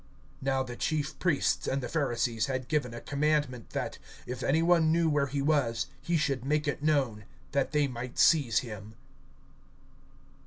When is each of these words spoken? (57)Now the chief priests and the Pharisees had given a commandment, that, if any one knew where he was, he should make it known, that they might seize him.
(57)Now 0.43 0.65
the 0.65 0.75
chief 0.75 1.19
priests 1.19 1.67
and 1.67 1.79
the 1.83 1.87
Pharisees 1.87 2.47
had 2.47 2.67
given 2.67 2.91
a 2.91 2.99
commandment, 3.01 3.69
that, 3.69 3.99
if 4.25 4.41
any 4.41 4.63
one 4.63 4.91
knew 4.91 5.07
where 5.11 5.27
he 5.27 5.43
was, 5.43 5.85
he 6.01 6.17
should 6.17 6.43
make 6.43 6.67
it 6.67 6.81
known, 6.81 7.25
that 7.51 7.71
they 7.71 7.87
might 7.87 8.17
seize 8.17 8.61
him. 8.65 8.95